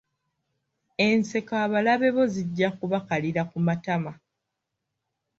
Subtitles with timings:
[1.07, 4.11] Enseko abalabe bo zijja kubakalira ku matama.